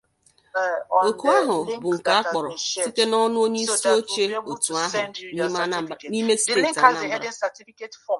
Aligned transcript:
Òkù 1.07 1.25
a 1.37 1.39
bụ 1.81 1.89
nke 1.97 2.11
a 2.19 2.21
kpọrọ 2.29 2.49
site 2.69 3.03
n'ọnụ 3.11 3.39
onyeisioche 3.45 4.23
òtù 4.51 4.71
ahụ 4.81 5.03
n'ime 6.11 6.33
steeti 6.41 6.79
Anambra 6.83 7.29